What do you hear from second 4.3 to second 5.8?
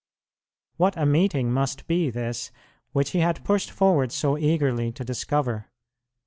eagerly to discover!